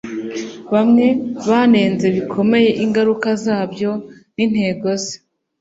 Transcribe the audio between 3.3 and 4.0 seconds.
zabyo